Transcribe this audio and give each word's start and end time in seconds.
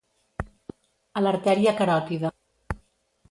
A 1.19 1.23
l'artèria 1.25 1.75
caròtida. 1.81 2.31